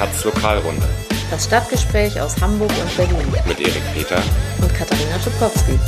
[0.00, 0.88] Taz Lokalrunde.
[1.30, 3.34] Das Stadtgespräch aus Hamburg und Berlin.
[3.46, 4.16] Mit Erik Peter
[4.62, 5.78] und Katharina Schupkowski.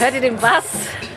[0.00, 0.64] Hört ihr den Bass?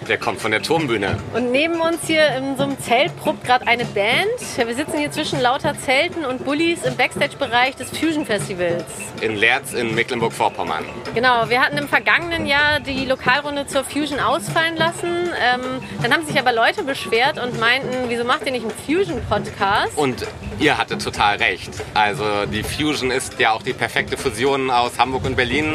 [0.08, 1.18] Der kommt von der Turmbühne.
[1.34, 4.28] Und neben uns hier in so einem Zelt probt gerade eine Band.
[4.58, 8.84] Wir sitzen hier zwischen lauter Zelten und Bullies im Backstage-Bereich des Fusion Festivals.
[9.22, 10.86] In Lerz in Mecklenburg-Vorpommern.
[11.14, 15.30] Genau, wir hatten im vergangenen Jahr die Lokalrunde zur Fusion ausfallen lassen.
[15.40, 15.62] Ähm,
[16.02, 19.96] dann haben sich aber Leute beschwert und meinten, wieso macht ihr nicht einen Fusion-Podcast?
[19.98, 20.26] Und
[20.60, 21.72] ihr hattet total recht.
[21.94, 25.74] Also die Fusion ist ja auch die perfekte Fusion aus Hamburg und Berlin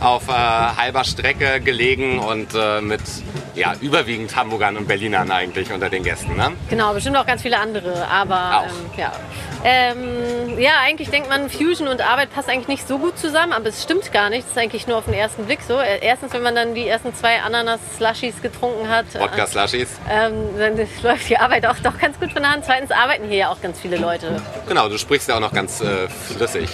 [0.00, 3.00] auf äh, halber Strecke gelegen und äh, mit
[3.54, 6.36] ja, überwiegend Hamburgern und Berlinern eigentlich unter den Gästen.
[6.36, 6.52] Ne?
[6.68, 9.12] Genau, bestimmt auch ganz viele andere, aber ähm, ja.
[9.64, 13.66] Ähm, ja, eigentlich denkt man, Fusion und Arbeit passt eigentlich nicht so gut zusammen, aber
[13.68, 14.44] es stimmt gar nicht.
[14.44, 15.78] Das ist eigentlich nur auf den ersten Blick so.
[15.78, 19.06] Äh, erstens, wenn man dann die ersten zwei Ananas-Slushies getrunken hat.
[19.18, 19.88] Wodka-Slushies.
[20.08, 22.64] Äh, ähm, dann läuft die Arbeit auch doch ganz gut von der Hand.
[22.64, 24.40] Zweitens arbeiten hier ja auch ganz viele Leute.
[24.68, 26.68] Genau, du sprichst ja auch noch ganz äh, flüssig.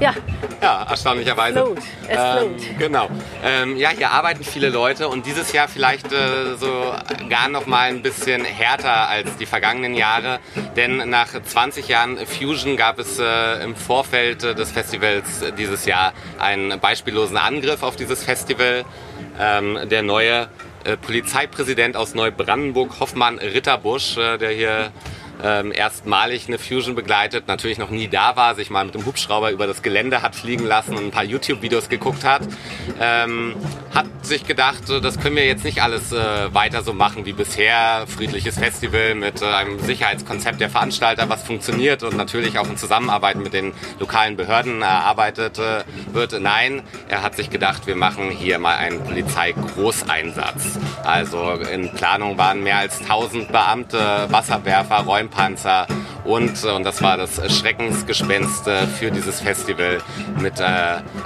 [0.00, 0.14] Ja.
[0.60, 1.60] Ja, erstaunlicherweise.
[1.60, 1.78] Float.
[2.08, 3.08] Es ähm, genau.
[3.42, 6.94] Ähm, ja, hier arbeiten viele Leute und dieses Jahr vielleicht äh, so
[7.28, 10.40] gar noch mal ein bisschen härter als die vergangenen Jahre,
[10.76, 16.78] denn nach 20 Jahren Fusion gab es äh, im Vorfeld des Festivals dieses Jahr einen
[16.80, 18.84] beispiellosen Angriff auf dieses Festival.
[19.38, 20.48] Ähm, der neue
[20.84, 24.92] äh, Polizeipräsident aus Neubrandenburg, Hoffmann Ritterbusch, äh, der hier
[25.42, 29.50] ähm, erstmalig eine Fusion begleitet, natürlich noch nie da war, sich mal mit dem Hubschrauber
[29.50, 32.42] über das Gelände hat fliegen lassen und ein paar YouTube-Videos geguckt hat,
[33.00, 33.54] ähm,
[33.94, 38.06] hat sich gedacht, das können wir jetzt nicht alles äh, weiter so machen wie bisher.
[38.06, 43.36] Friedliches Festival mit äh, einem Sicherheitskonzept der Veranstalter, was funktioniert und natürlich auch in Zusammenarbeit
[43.36, 46.40] mit den lokalen Behörden erarbeitet äh, wird.
[46.40, 50.78] Nein, er hat sich gedacht, wir machen hier mal einen Polizeigroßeinsatz.
[51.04, 55.86] Also in Planung waren mehr als 1000 Beamte, Wasserwerfer, Räume Räumpanzer
[56.24, 59.98] und, und das war das Schreckensgespenst für dieses Festival
[60.40, 60.64] mit äh,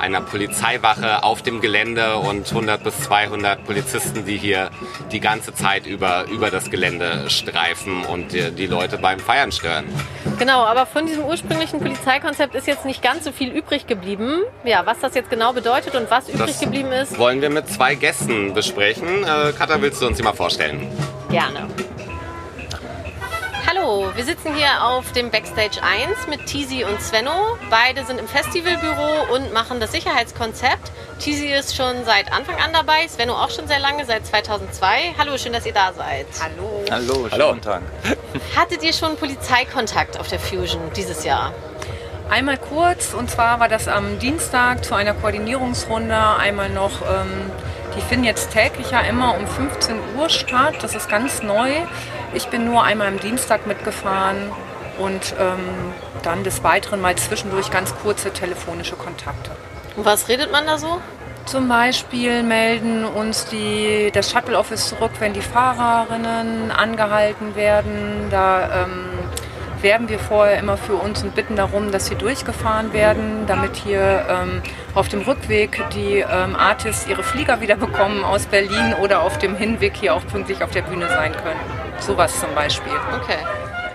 [0.01, 4.71] einer Polizeiwache auf dem Gelände und 100 bis 200 Polizisten, die hier
[5.13, 9.85] die ganze Zeit über, über das Gelände streifen und die, die Leute beim Feiern stören.
[10.39, 14.43] Genau, aber von diesem ursprünglichen Polizeikonzept ist jetzt nicht ganz so viel übrig geblieben.
[14.65, 17.19] Ja, was das jetzt genau bedeutet und was übrig das geblieben ist.
[17.19, 19.25] Wollen wir mit zwei Gästen besprechen.
[19.25, 20.89] Äh, Katha, willst du uns die mal vorstellen?
[21.31, 21.69] Gerne.
[23.71, 27.59] Hallo, wir sitzen hier auf dem Backstage 1 mit Tizi und Svenno.
[27.69, 30.91] Beide sind im Festivalbüro und machen das Sicherheitskonzept.
[31.19, 35.17] Tizi ist schon seit Anfang an dabei, Svenno auch schon sehr lange, seit 2002.
[35.19, 36.27] Hallo, schön, dass ihr da seid.
[36.41, 36.83] Hallo.
[36.91, 37.49] Hallo, Hallo.
[37.49, 37.83] guten Tag.
[38.57, 41.53] Hattet ihr schon Polizeikontakt auf der Fusion dieses Jahr?
[42.31, 46.17] Einmal kurz, und zwar war das am Dienstag zu einer Koordinierungsrunde.
[46.39, 47.51] Einmal noch, ähm,
[47.95, 50.77] die finden jetzt täglich ja immer um 15 Uhr statt.
[50.81, 51.71] Das ist ganz neu.
[52.35, 54.37] Ich bin nur einmal am Dienstag mitgefahren
[54.99, 59.51] und ähm, dann des Weiteren mal zwischendurch ganz kurze telefonische Kontakte.
[59.97, 61.01] Und was redet man da so?
[61.47, 68.29] Zum Beispiel melden uns die, das Shuttle Office zurück, wenn die Fahrerinnen angehalten werden.
[68.31, 69.09] Da ähm,
[69.81, 74.27] werben wir vorher immer für uns und bitten darum, dass sie durchgefahren werden, damit hier
[74.29, 74.63] ähm,
[74.95, 79.57] auf dem Rückweg die ähm, Artists ihre Flieger wieder bekommen aus Berlin oder auf dem
[79.57, 81.78] Hinweg hier auch pünktlich auf der Bühne sein können.
[82.01, 82.93] Sowas zum Beispiel.
[83.23, 83.39] Okay.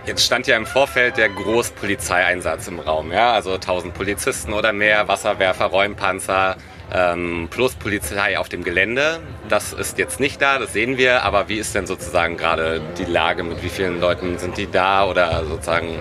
[0.06, 5.08] Jetzt stand ja im Vorfeld der Großpolizeieinsatz im Raum, ja, also 1000 Polizisten oder mehr,
[5.08, 6.58] Wasserwerfer, Räumpanzer,
[6.94, 9.22] ähm, plus Polizei auf dem Gelände.
[9.48, 13.06] Das ist jetzt nicht da, das sehen wir, aber wie ist denn sozusagen gerade die
[13.06, 16.00] Lage, mit wie vielen Leuten sind die da oder sozusagen,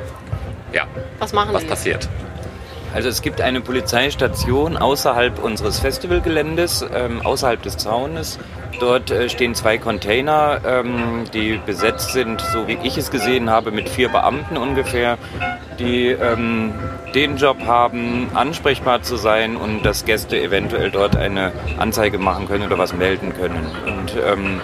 [0.72, 0.86] ja,
[1.20, 1.68] Was machen was die?
[1.68, 2.08] passiert?
[2.94, 8.38] Also es gibt eine Polizeistation außerhalb unseres Festivalgeländes, ähm, außerhalb des Zaunes.
[8.80, 13.70] Dort äh, stehen zwei Container, ähm, die besetzt sind, so wie ich es gesehen habe,
[13.70, 15.16] mit vier Beamten ungefähr,
[15.78, 16.74] die ähm,
[17.14, 22.64] den Job haben, ansprechbar zu sein und dass Gäste eventuell dort eine Anzeige machen können
[22.64, 23.66] oder was melden können.
[23.86, 24.60] Und ähm,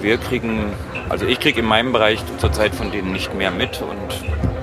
[0.00, 0.72] wir kriegen,
[1.08, 4.53] also ich kriege in meinem Bereich zurzeit von denen nicht mehr mit und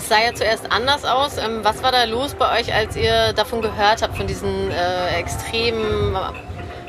[0.00, 1.36] Es sah ja zuerst anders aus.
[1.36, 5.18] Ähm, Was war da los bei euch, als ihr davon gehört habt, von diesen äh,
[5.18, 6.16] extrem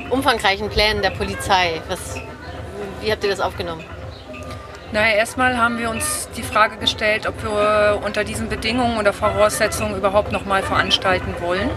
[0.10, 1.82] umfangreichen Plänen der Polizei?
[1.90, 2.16] Was,
[3.02, 3.84] wie habt ihr das aufgenommen?
[4.94, 9.98] Naja, erstmal haben wir uns die Frage gestellt, ob wir unter diesen Bedingungen oder Voraussetzungen
[9.98, 11.70] überhaupt nochmal veranstalten wollen.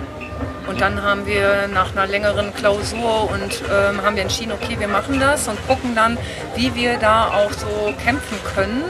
[0.69, 4.89] Und dann haben wir nach einer längeren Klausur und ähm, haben wir entschieden, okay, wir
[4.89, 6.17] machen das und gucken dann,
[6.55, 8.85] wie wir da auch so kämpfen können.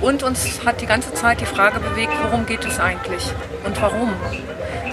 [0.00, 3.32] Und uns hat die ganze Zeit die Frage bewegt, worum geht es eigentlich
[3.64, 4.12] und warum?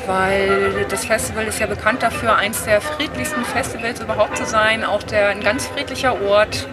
[0.07, 5.03] weil das Festival ist ja bekannt dafür, eins der friedlichsten Festivals überhaupt zu sein, auch
[5.03, 6.67] der ein ganz friedlicher Ort.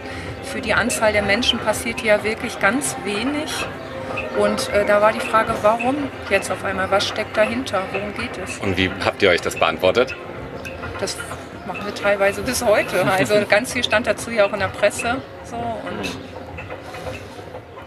[0.44, 3.66] Für die Anzahl der Menschen passiert hier wirklich ganz wenig.
[4.38, 5.96] Und äh, da war die Frage, warum
[6.30, 6.90] jetzt auf einmal?
[6.90, 7.82] Was steckt dahinter?
[7.92, 8.58] Worum geht es?
[8.58, 10.14] Und wie habt ihr euch das beantwortet?
[11.00, 11.16] Das
[11.66, 13.04] machen wir teilweise bis heute.
[13.04, 15.16] Also ganz viel stand dazu ja auch in der Presse.
[15.44, 16.18] So, und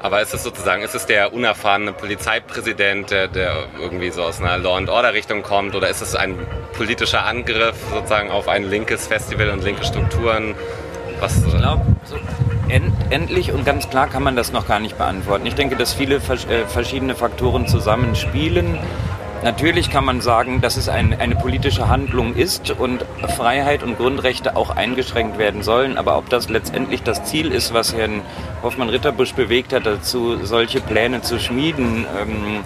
[0.01, 4.57] Aber ist es sozusagen, ist es der unerfahrene Polizeipräsident, der, der irgendwie so aus einer
[4.57, 6.35] Law and Order Richtung kommt, oder ist es ein
[6.73, 10.55] politischer Angriff sozusagen auf ein linkes Festival und linke Strukturen?
[11.19, 12.15] Was, Ich glaube, so
[12.67, 15.45] end, endlich und ganz klar kann man das noch gar nicht beantworten.
[15.45, 16.19] Ich denke, dass viele äh,
[16.67, 18.79] verschiedene Faktoren zusammenspielen.
[19.43, 23.03] Natürlich kann man sagen, dass es ein, eine politische Handlung ist und
[23.35, 25.97] Freiheit und Grundrechte auch eingeschränkt werden sollen.
[25.97, 28.21] Aber ob das letztendlich das Ziel ist, was Herrn
[28.61, 32.59] Hoffmann-Ritterbusch bewegt hat, dazu solche Pläne zu schmieden, ähm,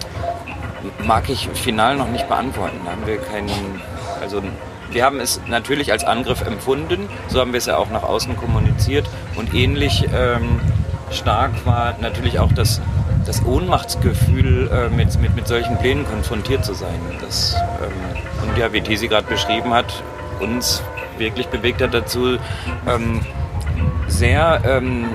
[1.06, 2.78] mag ich final noch nicht beantworten.
[2.84, 3.80] Da haben wir keinen,
[4.20, 4.42] also
[4.90, 8.36] wir haben es natürlich als Angriff empfunden, so haben wir es ja auch nach außen
[8.36, 10.60] kommuniziert und ähnlich ähm,
[11.10, 12.80] stark war natürlich auch das,
[13.26, 16.98] das Ohnmachtsgefühl, äh, mit, mit, mit solchen Plänen konfrontiert zu sein.
[17.20, 20.02] Das, ähm, und ja, wie Tisi gerade beschrieben hat,
[20.40, 20.82] uns
[21.18, 22.38] wirklich bewegt hat dazu,
[22.86, 23.20] ähm,
[24.06, 25.06] sehr ähm,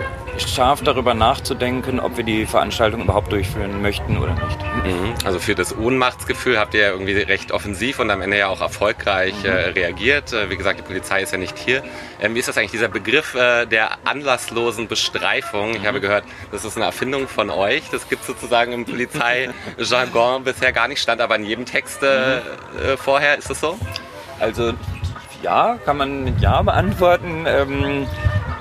[0.50, 4.60] scharf darüber nachzudenken, ob wir die Veranstaltung überhaupt durchführen möchten oder nicht.
[4.86, 5.14] Mhm.
[5.26, 8.62] Also für das Ohnmachtsgefühl habt ihr ja irgendwie recht offensiv und am Ende ja auch
[8.62, 10.34] erfolgreich äh, reagiert.
[10.34, 11.84] Äh, wie gesagt, die Polizei ist ja nicht hier.
[12.22, 15.76] Ähm, wie ist das eigentlich, dieser Begriff äh, der anlasslosen Bestreifung?
[15.76, 17.84] Ich habe gehört, das ist eine Erfindung von euch.
[17.92, 22.38] Das gibt es sozusagen im Polizeijargon bisher gar nicht, stand aber in jedem Text äh,
[22.38, 22.42] äh,
[22.98, 23.38] vorher.
[23.38, 23.78] Ist das so?
[24.40, 24.74] Also
[25.44, 27.46] ja, kann man mit Ja beantworten.
[27.48, 28.08] Ähm,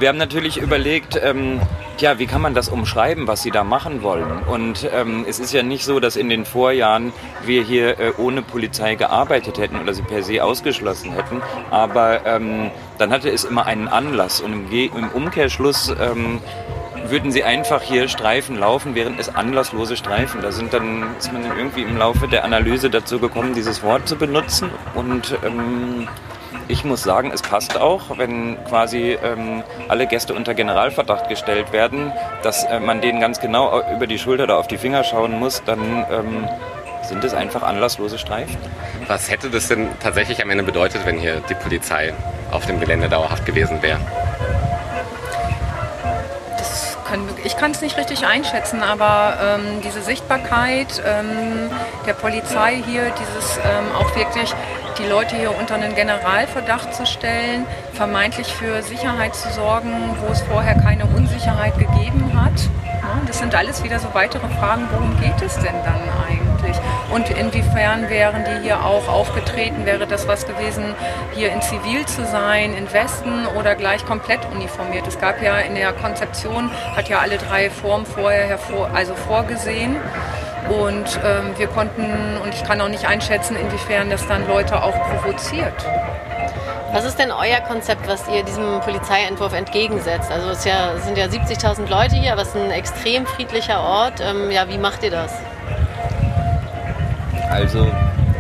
[0.01, 1.61] wir haben natürlich überlegt, ähm,
[1.99, 4.43] ja, wie kann man das umschreiben, was Sie da machen wollen?
[4.45, 7.13] Und ähm, es ist ja nicht so, dass in den Vorjahren
[7.45, 11.43] wir hier äh, ohne Polizei gearbeitet hätten oder sie per se ausgeschlossen hätten.
[11.71, 16.41] Aber ähm, dann hatte es immer einen Anlass und im, Ge im Umkehrschluss ähm,
[17.09, 20.41] würden sie einfach hier Streifen laufen, während es anlasslose Streifen.
[20.41, 24.09] Da sind dann, ist man dann irgendwie im Laufe der Analyse dazu gekommen, dieses Wort
[24.09, 24.71] zu benutzen.
[24.95, 26.09] Und ähm,
[26.69, 32.13] ich muss sagen, es passt auch, wenn quasi ähm, alle Gäste unter Generalverdacht gestellt werden,
[32.43, 35.63] dass äh, man denen ganz genau über die Schulter oder auf die Finger schauen muss,
[35.65, 36.49] dann ähm,
[37.03, 38.57] sind es einfach anlasslose Streifen.
[39.09, 42.15] Was hätte das denn tatsächlich am Ende bedeutet, wenn hier die Polizei
[42.51, 44.01] auf dem Gelände dauerhaft gewesen wäre?
[47.45, 51.71] ich kann es nicht richtig einschätzen, aber ähm, diese Sichtbarkeit ähm,
[52.07, 54.55] der Polizei hier, dieses ähm, auch wirklich
[55.03, 60.41] die Leute hier unter einen Generalverdacht zu stellen, vermeintlich für Sicherheit zu sorgen, wo es
[60.43, 62.53] vorher keine Unsicherheit gegeben hat.
[63.27, 66.77] Das sind alles wieder so weitere Fragen, worum geht es denn dann eigentlich?
[67.13, 69.85] Und inwiefern wären die hier auch aufgetreten?
[69.85, 70.95] Wäre das was gewesen,
[71.35, 75.07] hier in Zivil zu sein, in Westen oder gleich komplett uniformiert?
[75.07, 79.97] Es gab ja in der Konzeption, hat ja alle drei Formen vorher hervor, also vorgesehen.
[80.69, 84.95] Und ähm, wir konnten, und ich kann auch nicht einschätzen, inwiefern das dann Leute auch
[85.11, 85.75] provoziert.
[86.93, 90.31] Was ist denn euer Konzept, was ihr diesem Polizeientwurf entgegensetzt?
[90.31, 93.27] Also es ist ja, es sind ja 70.000 Leute hier, aber es ist ein extrem
[93.27, 94.21] friedlicher Ort.
[94.21, 95.33] Ähm, ja, wie macht ihr das?
[97.49, 97.87] Also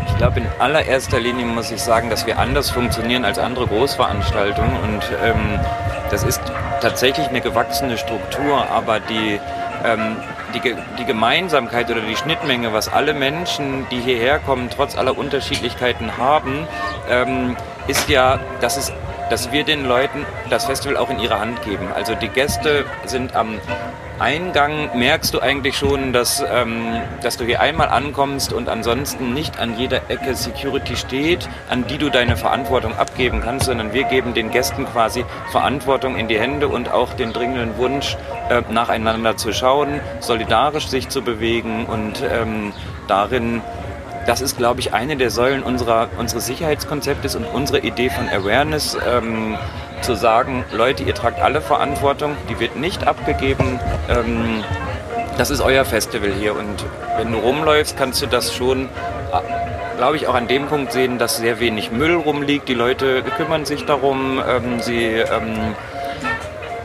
[0.06, 4.76] ich glaube, in allererster Linie muss ich sagen, dass wir anders funktionieren als andere Großveranstaltungen.
[4.80, 5.60] Und ähm,
[6.10, 6.40] das ist
[6.80, 9.40] tatsächlich eine gewachsene Struktur, aber die,
[9.84, 10.16] ähm,
[10.54, 16.16] die, die Gemeinsamkeit oder die Schnittmenge, was alle Menschen, die hierher kommen, trotz aller Unterschiedlichkeiten
[16.16, 16.66] haben,
[17.08, 17.56] ähm,
[17.86, 18.92] ist ja, dass es
[19.30, 21.88] dass wir den Leuten das Festival auch in ihre Hand geben.
[21.94, 23.58] Also die Gäste sind am
[24.18, 29.58] Eingang, merkst du eigentlich schon, dass, ähm, dass du hier einmal ankommst und ansonsten nicht
[29.58, 34.34] an jeder Ecke Security steht, an die du deine Verantwortung abgeben kannst, sondern wir geben
[34.34, 38.18] den Gästen quasi Verantwortung in die Hände und auch den dringenden Wunsch,
[38.50, 42.74] äh, nacheinander zu schauen, solidarisch sich zu bewegen und ähm,
[43.08, 43.62] darin
[44.26, 48.96] das ist, glaube ich, eine der Säulen unserer, unseres Sicherheitskonzeptes und unsere Idee von Awareness,
[49.08, 49.56] ähm,
[50.02, 53.78] zu sagen, Leute, ihr tragt alle Verantwortung, die wird nicht abgegeben.
[54.08, 54.64] Ähm,
[55.36, 56.84] das ist euer Festival hier und
[57.16, 58.88] wenn du rumläufst, kannst du das schon,
[59.96, 62.68] glaube ich, auch an dem Punkt sehen, dass sehr wenig Müll rumliegt.
[62.68, 65.74] Die Leute kümmern sich darum, ähm, sie ähm,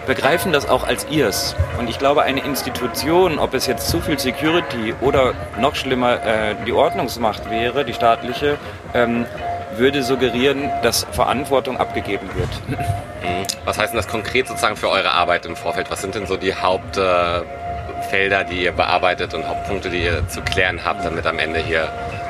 [0.05, 1.55] begreifen das auch als ihrs.
[1.79, 6.55] Und ich glaube, eine Institution, ob es jetzt zu viel Security oder noch schlimmer äh,
[6.65, 8.57] die Ordnungsmacht wäre, die staatliche,
[8.93, 9.25] ähm,
[9.77, 12.49] würde suggerieren, dass Verantwortung abgegeben wird.
[12.67, 13.45] Mhm.
[13.65, 15.91] Was heißt denn das konkret sozusagen für eure Arbeit im Vorfeld?
[15.91, 17.45] Was sind denn so die Hauptfelder,
[18.11, 21.89] äh, die ihr bearbeitet und Hauptpunkte, die ihr zu klären habt, damit am Ende hier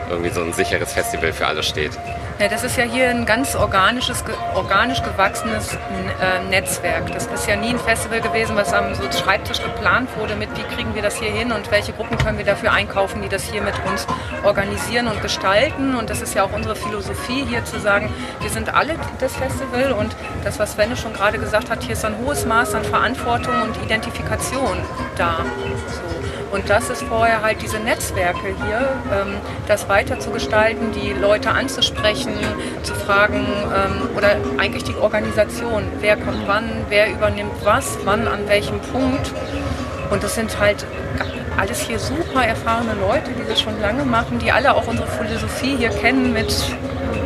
[0.10, 1.92] irgendwie so ein sicheres Festival für alle steht.
[2.38, 4.22] Ja, das ist ja hier ein ganz organisches,
[4.56, 7.12] organisch gewachsenes äh, Netzwerk.
[7.14, 10.94] Das ist ja nie ein Festival gewesen, was am Schreibtisch geplant wurde mit, wie kriegen
[10.96, 13.74] wir das hier hin und welche Gruppen können wir dafür einkaufen, die das hier mit
[13.86, 14.06] uns
[14.44, 15.96] organisieren und gestalten.
[15.96, 19.94] Und das ist ja auch unsere Philosophie hier zu sagen, wir sind alle das Festival
[19.94, 23.62] und das, was Svenne schon gerade gesagt hat, hier ist ein hohes Maß an Verantwortung
[23.62, 24.78] und Identifikation
[25.16, 25.38] da.
[25.88, 26.15] So.
[26.56, 29.36] Und das ist vorher halt diese Netzwerke hier, ähm,
[29.68, 32.32] das weiter zu gestalten, die Leute anzusprechen,
[32.82, 38.48] zu fragen ähm, oder eigentlich die Organisation, wer kommt wann, wer übernimmt was, wann, an
[38.48, 39.34] welchem Punkt.
[40.10, 40.86] Und das sind halt
[41.58, 45.76] alles hier super erfahrene Leute, die das schon lange machen, die alle auch unsere Philosophie
[45.76, 46.56] hier kennen mit,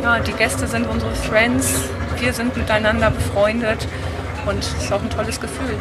[0.02, 3.86] ja, die Gäste sind unsere Friends, wir sind miteinander befreundet
[4.46, 5.78] und es ist auch ein tolles Gefühl.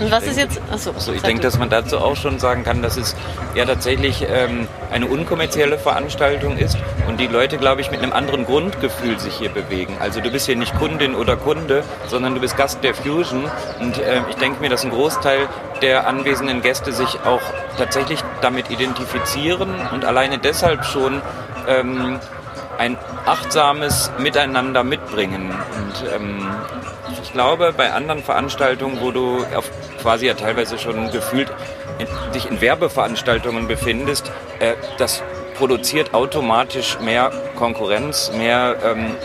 [0.00, 0.60] Und was ist jetzt.
[0.70, 3.16] Achso, also ich denke, dass man dazu auch schon sagen kann, dass es
[3.54, 6.76] ja tatsächlich ähm, eine unkommerzielle Veranstaltung ist
[7.08, 9.96] und die Leute, glaube ich, mit einem anderen Grundgefühl sich hier bewegen.
[10.00, 13.44] Also du bist hier nicht Kundin oder Kunde, sondern du bist Gast der Fusion.
[13.80, 15.48] Und äh, ich denke mir, dass ein Großteil
[15.82, 17.42] der anwesenden Gäste sich auch
[17.78, 21.20] tatsächlich damit identifizieren und alleine deshalb schon
[21.68, 22.18] ähm,
[22.78, 25.50] ein achtsames Miteinander mitbringen.
[25.50, 26.46] Und ähm,
[27.22, 29.70] ich glaube, bei anderen Veranstaltungen, wo du auf
[30.00, 31.48] quasi ja teilweise schon gefühlt
[31.98, 34.30] in, dich in Werbeveranstaltungen befindest,
[34.60, 35.22] äh, das
[35.56, 39.16] produziert automatisch mehr Konkurrenz, mehr ähm,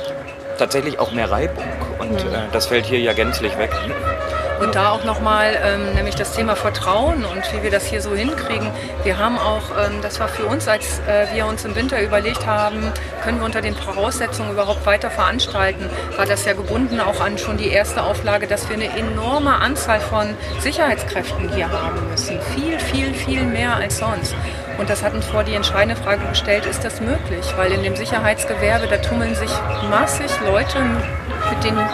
[0.57, 1.63] tatsächlich auch mehr Reibung.
[2.00, 2.33] Und mhm.
[2.33, 3.71] äh, das fällt hier ja gänzlich weg.
[4.61, 8.13] Und da auch nochmal ähm, nämlich das Thema Vertrauen und wie wir das hier so
[8.13, 8.69] hinkriegen.
[9.03, 12.45] Wir haben auch, ähm, das war für uns, als äh, wir uns im Winter überlegt
[12.45, 12.91] haben,
[13.23, 17.57] können wir unter den Voraussetzungen überhaupt weiter veranstalten, war das ja gebunden auch an schon
[17.57, 22.39] die erste Auflage, dass wir eine enorme Anzahl von Sicherheitskräften hier haben müssen.
[22.55, 24.35] Viel, viel, viel mehr als sonst.
[24.77, 27.53] Und das hat uns vor die entscheidende Frage gestellt, ist das möglich?
[27.57, 29.51] Weil in dem Sicherheitsgewerbe, da tummeln sich
[29.89, 30.79] massig Leute,
[31.51, 31.86] mit denen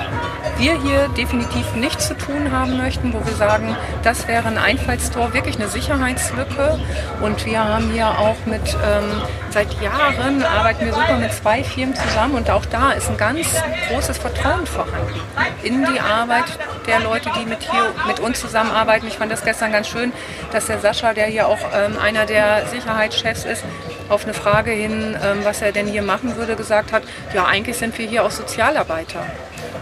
[0.58, 5.34] wir hier definitiv nichts zu tun haben möchten, wo wir sagen, das wäre ein Einfallstor,
[5.34, 6.80] wirklich eine Sicherheitslücke.
[7.22, 9.22] Und wir haben hier auch mit, ähm,
[9.52, 13.48] seit Jahren arbeiten wir super mit zwei Firmen zusammen und auch da ist ein ganz
[13.90, 15.20] großes Vertrauen vorhanden
[15.64, 16.46] in die Arbeit
[16.88, 19.08] der Leute, die mit, hier, mit uns zusammenarbeiten.
[19.08, 20.12] Ich fand das gestern ganz schön,
[20.52, 23.64] dass der Sascha, der hier auch ähm, einer der Sicherheitschefs ist,
[24.10, 27.78] auf eine Frage hin, ähm, was er denn hier machen würde, gesagt hat, ja, eigentlich
[27.78, 29.26] sind wir hier auch Sozialarbeiter.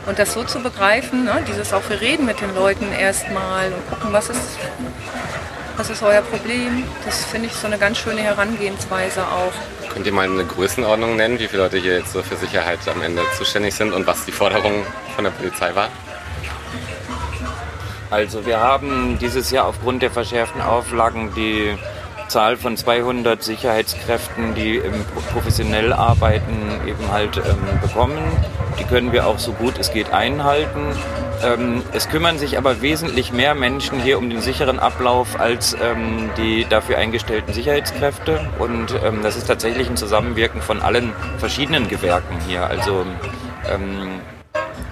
[0.05, 3.89] Und das so zu begreifen, ne, dieses auch wir reden mit den Leuten erstmal und
[3.89, 4.59] gucken, was ist,
[5.77, 9.53] was ist euer Problem, das finde ich so eine ganz schöne Herangehensweise auch.
[9.91, 13.01] Könnt ihr mal eine Größenordnung nennen, wie viele Leute hier jetzt so für Sicherheit am
[13.01, 15.89] Ende zuständig sind und was die Forderung von der Polizei war?
[18.11, 21.75] Also wir haben dieses Jahr aufgrund der verschärften Auflagen die
[22.27, 24.81] Zahl von 200 Sicherheitskräften, die
[25.31, 28.17] professionell arbeiten, eben halt ähm, bekommen.
[28.79, 30.95] Die können wir auch so gut es geht einhalten.
[31.43, 36.29] Ähm, es kümmern sich aber wesentlich mehr Menschen hier um den sicheren Ablauf als ähm,
[36.37, 38.39] die dafür eingestellten Sicherheitskräfte.
[38.59, 42.67] Und ähm, das ist tatsächlich ein Zusammenwirken von allen verschiedenen Gewerken hier.
[42.67, 43.05] Also
[43.69, 44.21] ähm,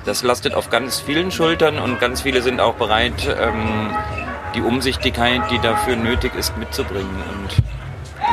[0.06, 3.90] das lastet auf ganz vielen Schultern und ganz viele sind auch bereit, ähm,
[4.56, 7.24] die Umsichtigkeit, die dafür nötig ist, mitzubringen.
[7.32, 7.56] Und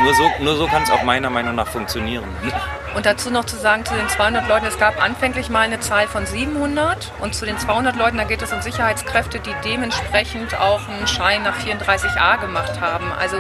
[0.05, 2.25] nur so, nur so kann es auch meiner Meinung nach funktionieren.
[2.95, 6.09] Und dazu noch zu sagen, zu den 200 Leuten, es gab anfänglich mal eine Zahl
[6.09, 10.89] von 700 und zu den 200 Leuten, da geht es um Sicherheitskräfte, die dementsprechend auch
[10.89, 13.13] einen Schein nach 34a gemacht haben.
[13.13, 13.37] Also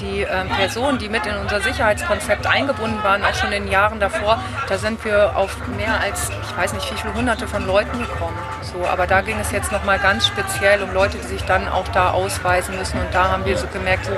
[0.00, 4.00] die äh, Personen, die mit in unser Sicherheitskonzept eingebunden waren, auch schon in den Jahren
[4.00, 7.98] davor, da sind wir auf mehr als, ich weiß nicht, wie viele hunderte von Leuten
[7.98, 8.36] gekommen.
[8.62, 11.88] So, aber da ging es jetzt nochmal ganz speziell um Leute, die sich dann auch
[11.88, 13.00] da ausweisen müssen.
[13.00, 14.12] Und da haben wir so gemerkt, so,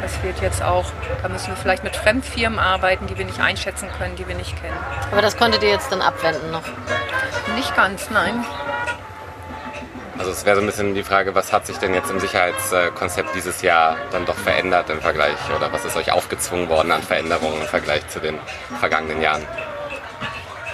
[0.00, 0.86] das wird jetzt auch,
[1.22, 4.60] da müssen wir vielleicht mit Fremdfirmen arbeiten, die wir nicht einschätzen können, die wir nicht
[4.60, 4.76] kennen.
[5.10, 6.62] Aber das konntet ihr jetzt dann abwenden noch?
[7.56, 8.44] Nicht ganz, nein.
[10.18, 13.36] Also es wäre so ein bisschen die Frage, was hat sich denn jetzt im Sicherheitskonzept
[13.36, 17.60] dieses Jahr dann doch verändert im Vergleich oder was ist euch aufgezwungen worden an Veränderungen
[17.60, 18.36] im Vergleich zu den
[18.80, 19.42] vergangenen Jahren?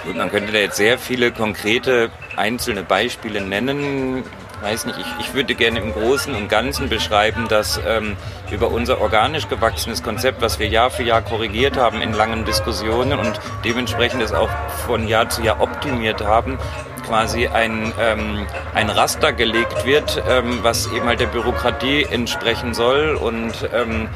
[0.03, 4.23] Gut, man könnte da jetzt sehr viele konkrete einzelne Beispiele nennen.
[4.57, 8.17] Ich weiß nicht, ich, ich würde gerne im Großen und Ganzen beschreiben, dass ähm,
[8.49, 13.19] über unser organisch gewachsenes Konzept, was wir Jahr für Jahr korrigiert haben in langen Diskussionen
[13.19, 14.49] und dementsprechend es auch
[14.87, 16.57] von Jahr zu Jahr optimiert haben,
[17.05, 23.15] quasi ein, ähm, ein Raster gelegt wird, ähm, was eben halt der Bürokratie entsprechen soll.
[23.15, 24.09] Und ähm,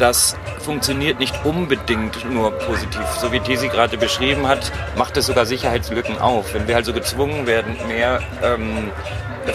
[0.00, 3.06] das funktioniert nicht unbedingt nur positiv.
[3.20, 6.54] So wie Tesi gerade beschrieben hat, macht es sogar Sicherheitslücken auf.
[6.54, 8.90] Wenn wir also gezwungen werden, mehr ähm,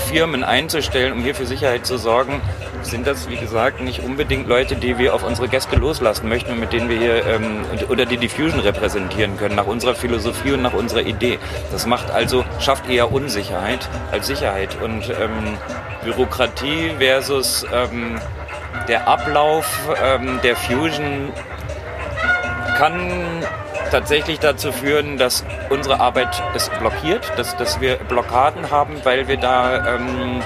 [0.10, 2.42] Firmen einzustellen, um hier für Sicherheit zu sorgen,
[2.82, 6.60] sind das, wie gesagt, nicht unbedingt Leute, die wir auf unsere Gäste loslassen möchten und
[6.60, 10.74] mit denen wir hier ähm, oder die Diffusion repräsentieren können, nach unserer Philosophie und nach
[10.74, 11.40] unserer Idee.
[11.72, 14.78] Das macht also, schafft eher Unsicherheit als Sicherheit.
[14.82, 15.58] Und ähm,
[16.04, 18.20] Bürokratie versus ähm,
[18.88, 19.68] der Ablauf
[20.04, 21.32] ähm, der Fusion
[22.78, 23.44] kann
[23.92, 29.38] tatsächlich dazu führen, dass unsere Arbeit es blockiert, dass, dass wir Blockaden haben, weil wir
[29.38, 30.42] da ähm,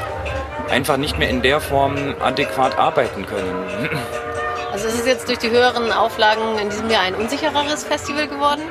[0.69, 3.89] einfach nicht mehr in der Form adäquat arbeiten können.
[4.71, 8.61] Also ist es jetzt durch die höheren Auflagen in diesem Jahr ein unsichereres Festival geworden?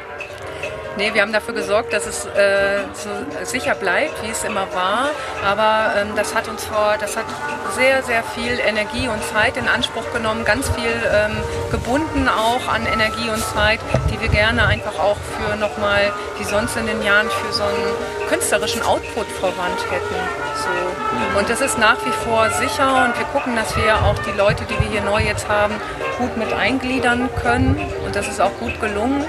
[0.98, 3.08] Nee, wir haben dafür gesorgt, dass es äh, so
[3.44, 5.10] sicher bleibt, wie es immer war.
[5.46, 7.24] Aber ähm, das hat uns vor, das hat
[7.76, 11.36] sehr, sehr viel Energie und Zeit in Anspruch genommen, ganz viel ähm,
[11.70, 13.78] gebunden auch an Energie und Zeit,
[14.10, 18.28] die wir gerne einfach auch für nochmal, wie sonst in den Jahren, für so einen
[18.28, 20.16] künstlerischen Output verwandt hätten.
[20.56, 21.38] So.
[21.38, 24.64] Und das ist nach wie vor sicher und wir gucken, dass wir auch die Leute,
[24.64, 25.74] die wir hier neu jetzt haben,
[26.18, 27.80] gut mit eingliedern können.
[28.04, 29.24] Und das ist auch gut gelungen.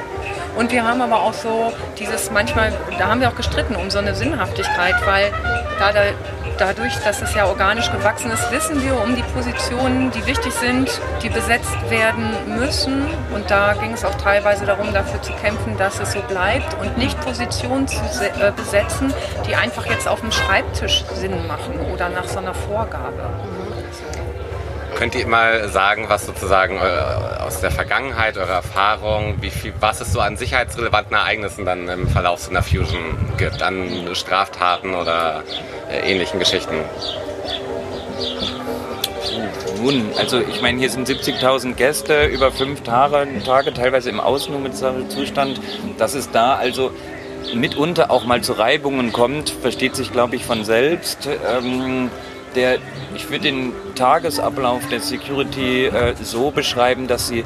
[0.56, 4.00] Und wir haben aber auch so dieses manchmal, da haben wir auch gestritten um so
[4.00, 5.32] eine Sinnhaftigkeit, weil
[5.80, 6.02] da, da
[6.60, 10.90] dadurch, dass es ja organisch gewachsen ist, wissen wir um die Positionen, die wichtig sind,
[11.24, 13.08] die besetzt werden müssen.
[13.34, 16.98] Und da ging es auch teilweise darum, dafür zu kämpfen, dass es so bleibt und
[16.98, 19.14] nicht Positionen zu äh, besetzen,
[19.48, 23.30] die einfach jetzt auf dem Schreibtisch Sinn machen oder nach so einer Vorgabe.
[25.00, 30.02] Könnt ihr mal sagen, was sozusagen äh, aus der Vergangenheit, eure Erfahrung, wie viel, was
[30.02, 35.46] es so an sicherheitsrelevanten Ereignissen dann im Verlauf so einer Fusion gibt, an Straftaten oder
[35.90, 36.76] äh, ähnlichen Geschichten?
[39.82, 45.62] Nun, also ich meine, hier sind 70.000 Gäste über fünf Tage, Tage teilweise im Ausnahmezustand.
[45.98, 46.92] Dass es da also
[47.54, 51.26] mitunter auch mal zu Reibungen kommt, versteht sich, glaube ich, von selbst.
[51.26, 52.12] Ähm,
[52.56, 52.78] der,
[53.16, 57.44] ich würde den Tagesablauf der Security äh, so beschreiben, dass sie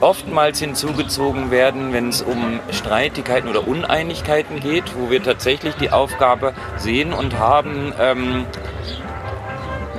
[0.00, 6.52] oftmals hinzugezogen werden, wenn es um Streitigkeiten oder Uneinigkeiten geht, wo wir tatsächlich die Aufgabe
[6.76, 8.44] sehen und haben, ähm,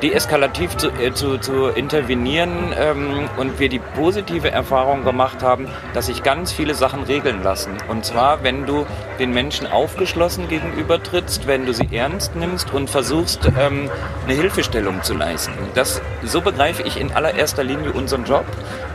[0.06, 6.06] deeskalativ zu, äh, zu, zu intervenieren ähm, und wir die positive Erfahrung gemacht haben, dass
[6.06, 7.72] sich ganz viele Sachen regeln lassen.
[7.88, 8.86] Und zwar, wenn du
[9.18, 13.90] den Menschen aufgeschlossen gegenüber trittst, wenn du sie ernst nimmst und versuchst, ähm,
[14.26, 15.54] eine Hilfestellung zu leisten.
[15.74, 18.46] Das, so begreife ich in allererster Linie unseren Job.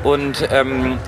[0.05, 0.99] Und ähm,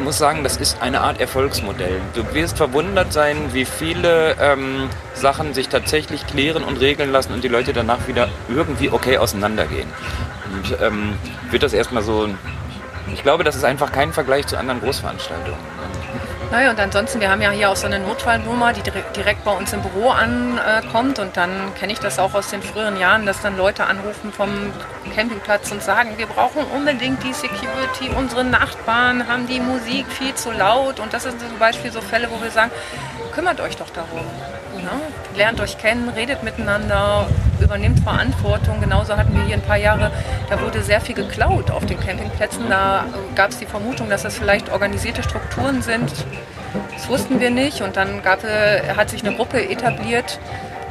[0.00, 2.00] muss sagen, das ist eine Art Erfolgsmodell.
[2.14, 7.44] Du wirst verwundert sein, wie viele ähm, Sachen sich tatsächlich klären und regeln lassen und
[7.44, 9.88] die Leute danach wieder irgendwie okay auseinandergehen.
[10.52, 11.14] Und ähm,
[11.50, 12.28] wird das erstmal so.
[13.12, 15.58] Ich glaube, das ist einfach kein Vergleich zu anderen Großveranstaltungen.
[16.50, 19.72] Naja, und ansonsten, wir haben ja hier auch so eine Notfallnummer, die direkt bei uns
[19.72, 21.20] im Büro ankommt.
[21.20, 24.72] Und dann kenne ich das auch aus den früheren Jahren, dass dann Leute anrufen vom
[25.14, 30.50] Campingplatz und sagen, wir brauchen unbedingt die Security, unsere Nachbarn haben die Musik viel zu
[30.50, 30.98] laut.
[30.98, 32.72] Und das sind zum Beispiel so Fälle, wo wir sagen,
[33.32, 34.26] kümmert euch doch darum.
[34.76, 34.90] Ne?
[35.36, 37.28] Lernt euch kennen, redet miteinander,
[37.62, 38.80] übernimmt Verantwortung.
[38.80, 40.10] Genauso hatten wir hier ein paar Jahre,
[40.48, 42.68] da wurde sehr viel geklaut auf den Campingplätzen.
[42.68, 46.12] Da gab es die Vermutung, dass das vielleicht organisierte Strukturen sind.
[46.94, 47.80] Das wussten wir nicht.
[47.82, 48.42] Und dann gab,
[48.96, 50.38] hat sich eine Gruppe etabliert,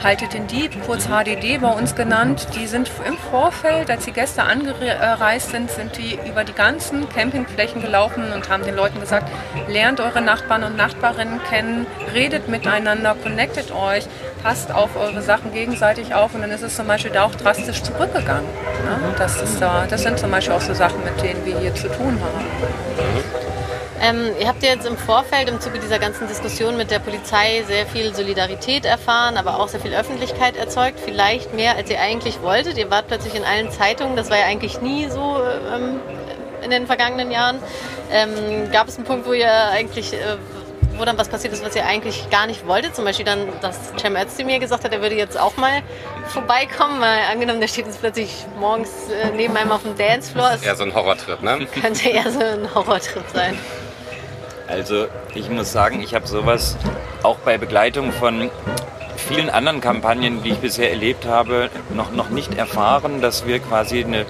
[0.02, 2.48] Haltet den Dieb, kurz HDD bei uns genannt.
[2.56, 7.82] Die sind im Vorfeld, als die Gäste angereist sind, sind die über die ganzen Campingflächen
[7.82, 9.30] gelaufen und haben den Leuten gesagt,
[9.68, 14.08] lernt eure Nachbarn und Nachbarinnen kennen, redet miteinander, connectet euch,
[14.42, 17.84] passt auf eure Sachen gegenseitig auf und dann ist es zum Beispiel da auch drastisch
[17.84, 18.48] zurückgegangen.
[18.86, 19.16] Ne?
[19.18, 21.90] Das, ist da, das sind zum Beispiel auch so Sachen, mit denen wir hier zu
[21.90, 22.46] tun haben.
[24.02, 27.64] Ähm, ihr habt ja jetzt im Vorfeld im Zuge dieser ganzen Diskussion mit der Polizei
[27.68, 31.00] sehr viel Solidarität erfahren, aber auch sehr viel Öffentlichkeit erzeugt.
[31.04, 32.78] Vielleicht mehr, als ihr eigentlich wolltet.
[32.78, 34.16] Ihr wart plötzlich in allen Zeitungen.
[34.16, 35.42] Das war ja eigentlich nie so
[35.74, 36.00] ähm,
[36.64, 37.60] in den vergangenen Jahren.
[38.12, 40.38] Ähm, gab es einen Punkt, wo ihr eigentlich, äh,
[40.98, 42.96] wo dann was passiert ist, was ihr eigentlich gar nicht wolltet?
[42.96, 45.82] Zum Beispiel dann, dass Cem Özdemir gesagt hat, er würde jetzt auch mal
[46.28, 50.52] vorbeikommen, weil angenommen, der steht jetzt plötzlich morgens äh, neben einem auf dem Dancefloor.
[50.52, 51.68] Das ist eher so ein Horrortrip, ne?
[51.82, 53.58] Könnte eher so ein Horrortrip sein.
[54.70, 56.78] Also ich muss sagen, ich habe sowas
[57.24, 58.52] auch bei Begleitung von
[59.18, 64.04] vielen anderen Kampagnen, die ich bisher erlebt habe, noch, noch nicht erfahren, dass wir quasi
[64.04, 64.28] eine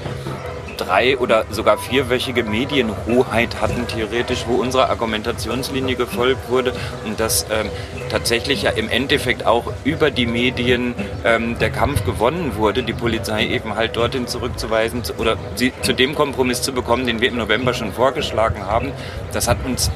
[0.77, 6.73] drei oder sogar vierwöchige Medienhoheit hatten, theoretisch, wo unserer Argumentationslinie gefolgt wurde
[7.05, 7.69] und dass ähm,
[8.09, 13.45] tatsächlich ja im Endeffekt auch über die Medien ähm, der Kampf gewonnen wurde, die Polizei
[13.47, 17.73] eben halt dorthin zurückzuweisen oder sie zu dem Kompromiss zu bekommen, den wir im November
[17.73, 18.93] schon vorgeschlagen haben.
[19.33, 19.91] Das hat uns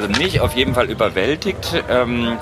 [0.00, 1.82] also mich auf jeden Fall überwältigt.
[1.88, 2.38] Ähm,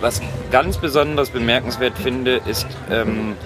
[0.00, 3.36] was ganz besonders bemerkenswert finde, ist, ähm,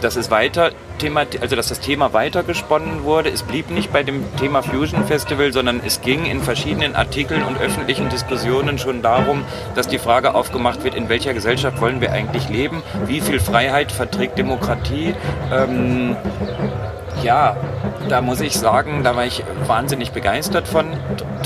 [0.00, 3.30] dass es weiter Thema, also dass das Thema weitergesponnen wurde.
[3.30, 7.60] Es blieb nicht bei dem Thema Fusion Festival, sondern es ging in verschiedenen Artikeln und
[7.60, 9.44] öffentlichen Diskussionen schon darum,
[9.74, 13.92] dass die Frage aufgemacht wird, in welcher Gesellschaft wollen wir eigentlich leben, wie viel Freiheit
[13.92, 15.14] verträgt Demokratie.
[15.52, 16.16] Ähm,
[17.22, 17.56] ja,
[18.08, 20.86] da muss ich sagen, da war ich wahnsinnig begeistert von.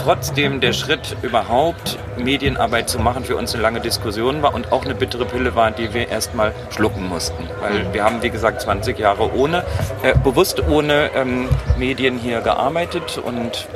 [0.03, 4.85] Trotzdem der Schritt überhaupt, Medienarbeit zu machen, für uns eine lange Diskussion war und auch
[4.85, 7.49] eine bittere Pille war, die wir erstmal schlucken mussten.
[7.61, 9.65] Weil wir haben, wie gesagt, 20 Jahre ohne,
[10.03, 13.69] äh, bewusst ohne ähm, Medien hier gearbeitet und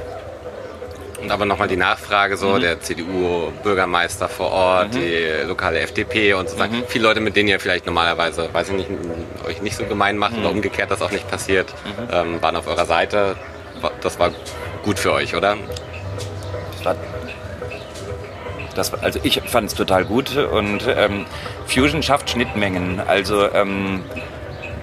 [1.27, 2.61] und aber nochmal die Nachfrage so, mhm.
[2.61, 4.99] der CDU-Bürgermeister vor Ort, mhm.
[4.99, 6.85] die lokale FDP und so mhm.
[6.87, 8.91] Viele Leute, mit denen ihr vielleicht normalerweise, weiß ich nicht,
[9.45, 10.57] euch nicht so gemein macht oder mhm.
[10.57, 12.09] umgekehrt das auch nicht passiert, mhm.
[12.13, 13.35] ähm, waren auf eurer Seite.
[14.03, 14.31] Das war
[14.85, 15.57] gut für euch, oder?
[18.75, 21.25] Das, also ich fand es total gut und ähm,
[21.67, 23.01] Fusion schafft Schnittmengen.
[23.01, 24.03] Also ähm,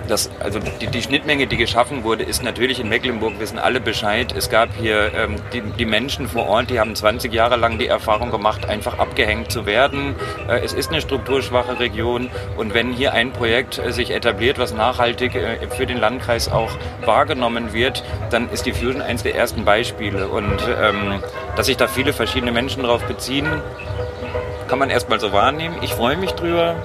[0.07, 4.33] das, also die, die, Schnittmenge, die geschaffen wurde, ist natürlich in Mecklenburg, wissen alle Bescheid.
[4.35, 7.87] Es gab hier ähm, die, die, Menschen vor Ort, die haben 20 Jahre lang die
[7.87, 10.15] Erfahrung gemacht, einfach abgehängt zu werden.
[10.47, 14.73] Äh, es ist eine strukturschwache Region und wenn hier ein Projekt äh, sich etabliert, was
[14.73, 16.71] nachhaltig äh, für den Landkreis auch
[17.05, 20.27] wahrgenommen wird, dann ist die Fusion eines der ersten Beispiele.
[20.27, 21.21] Und ähm,
[21.55, 23.47] dass sich da viele verschiedene Menschen darauf beziehen,
[24.67, 25.75] kann man erstmal so wahrnehmen.
[25.81, 26.75] Ich freue mich drüber.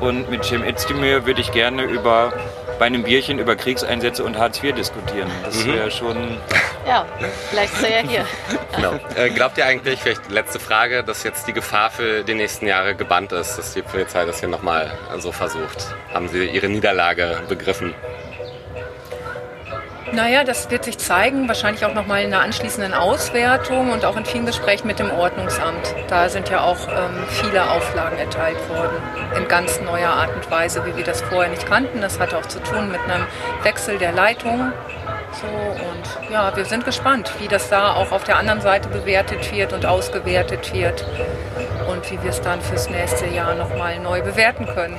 [0.00, 2.32] Und mit Cem Özdemir würde ich gerne über
[2.78, 5.30] bei einem Bierchen über Kriegseinsätze und Hartz IV diskutieren.
[5.44, 5.72] Das mhm.
[5.74, 6.38] wäre schon.
[6.86, 7.06] Ja,
[7.50, 8.26] vielleicht ist er ja hier.
[8.74, 8.98] genau.
[9.14, 12.94] Äh, glaubt ihr eigentlich, vielleicht letzte Frage, dass jetzt die Gefahr für die nächsten Jahre
[12.94, 15.94] gebannt ist, dass die Polizei das hier nochmal so versucht?
[16.12, 17.94] Haben Sie Ihre Niederlage begriffen?
[20.12, 24.26] Naja, das wird sich zeigen, wahrscheinlich auch nochmal in einer anschließenden Auswertung und auch in
[24.26, 25.94] vielen Gesprächen mit dem Ordnungsamt.
[26.08, 28.96] Da sind ja auch ähm, viele Auflagen erteilt worden,
[29.34, 32.02] in ganz neuer Art und Weise, wie wir das vorher nicht kannten.
[32.02, 33.26] Das hat auch zu tun mit einem
[33.62, 34.72] Wechsel der Leitung.
[35.32, 39.50] So, und ja, wir sind gespannt, wie das da auch auf der anderen Seite bewertet
[39.50, 41.06] wird und ausgewertet wird
[41.88, 44.98] und wie wir es dann fürs nächste Jahr nochmal neu bewerten können.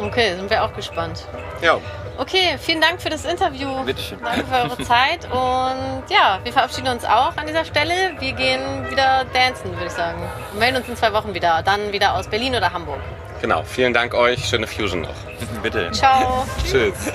[0.00, 1.26] Okay, sind wir auch gespannt.
[1.60, 1.78] Ja.
[2.18, 3.84] Okay, vielen Dank für das Interview.
[3.84, 4.18] Bitteschön.
[4.22, 5.24] Danke für eure Zeit.
[5.24, 8.12] Und ja, wir verabschieden uns auch an dieser Stelle.
[8.18, 10.20] Wir gehen wieder dancen, würde ich sagen.
[10.52, 11.62] Wir melden uns in zwei Wochen wieder.
[11.62, 13.00] Dann wieder aus Berlin oder Hamburg.
[13.40, 13.62] Genau.
[13.64, 14.44] Vielen Dank euch.
[14.44, 15.62] Schöne Fusion noch.
[15.62, 15.90] Bitte.
[15.92, 16.46] Ciao.
[16.64, 17.12] Tschüss.